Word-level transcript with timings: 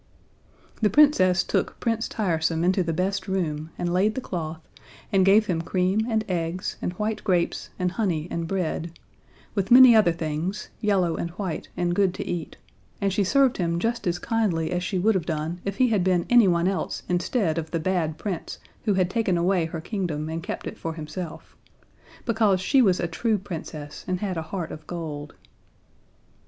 The 0.81 0.89
Princess 0.89 1.43
took 1.43 1.79
Prince 1.79 2.07
Tiresome 2.09 2.63
into 2.63 2.81
the 2.81 2.91
best 2.91 3.27
room, 3.27 3.69
and 3.77 3.93
laid 3.93 4.15
the 4.15 4.19
cloth, 4.19 4.67
and 5.13 5.23
gave 5.23 5.45
him 5.45 5.61
cream 5.61 6.07
and 6.09 6.25
eggs 6.27 6.75
and 6.81 6.93
white 6.93 7.23
grapes 7.23 7.69
and 7.77 7.91
honey 7.91 8.27
and 8.31 8.47
bread, 8.47 8.97
with 9.53 9.69
many 9.69 9.95
other 9.95 10.11
things, 10.11 10.69
yellow 10.79 11.17
and 11.17 11.29
white 11.31 11.69
and 11.77 11.93
good 11.93 12.15
to 12.15 12.25
eat, 12.25 12.57
and 12.99 13.13
she 13.13 13.23
served 13.23 13.57
him 13.57 13.77
just 13.77 14.07
as 14.07 14.17
kindly 14.17 14.71
as 14.71 14.81
she 14.83 14.97
would 14.97 15.13
have 15.13 15.27
done 15.27 15.61
if 15.65 15.77
he 15.77 15.89
had 15.89 16.03
been 16.03 16.25
anyone 16.31 16.67
else 16.67 17.03
instead 17.07 17.59
of 17.59 17.69
the 17.69 17.79
bad 17.79 18.17
Prince 18.17 18.57
who 18.85 18.95
had 18.95 19.07
taken 19.07 19.37
away 19.37 19.65
her 19.65 19.81
kingdom 19.81 20.29
and 20.29 20.41
kept 20.41 20.65
it 20.65 20.79
for 20.79 20.93
himself 20.95 21.55
because 22.25 22.59
she 22.59 22.81
was 22.81 22.99
a 22.99 23.07
true 23.07 23.37
Princess 23.37 24.03
and 24.07 24.19
had 24.19 24.35
a 24.35 24.41
heart 24.49 24.71
of 24.71 24.87
gold. 24.87 25.35